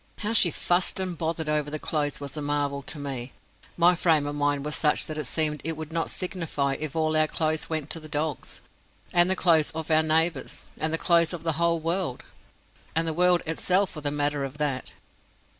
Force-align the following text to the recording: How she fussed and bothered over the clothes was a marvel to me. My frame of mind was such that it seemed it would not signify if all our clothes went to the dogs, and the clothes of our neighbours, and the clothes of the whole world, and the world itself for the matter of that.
How 0.17 0.33
she 0.33 0.49
fussed 0.49 0.99
and 0.99 1.15
bothered 1.15 1.47
over 1.47 1.69
the 1.69 1.77
clothes 1.77 2.19
was 2.19 2.35
a 2.35 2.41
marvel 2.41 2.81
to 2.81 2.97
me. 2.97 3.33
My 3.77 3.95
frame 3.95 4.25
of 4.25 4.33
mind 4.33 4.65
was 4.65 4.75
such 4.75 5.05
that 5.05 5.15
it 5.15 5.25
seemed 5.27 5.61
it 5.63 5.77
would 5.77 5.93
not 5.93 6.09
signify 6.09 6.73
if 6.79 6.95
all 6.95 7.15
our 7.15 7.27
clothes 7.27 7.69
went 7.69 7.91
to 7.91 7.99
the 7.99 8.09
dogs, 8.09 8.61
and 9.13 9.29
the 9.29 9.35
clothes 9.35 9.69
of 9.75 9.91
our 9.91 10.01
neighbours, 10.01 10.65
and 10.79 10.91
the 10.91 10.97
clothes 10.97 11.33
of 11.33 11.43
the 11.43 11.51
whole 11.61 11.79
world, 11.79 12.23
and 12.95 13.07
the 13.07 13.13
world 13.13 13.43
itself 13.45 13.91
for 13.91 14.01
the 14.01 14.09
matter 14.09 14.43
of 14.43 14.57
that. 14.57 14.93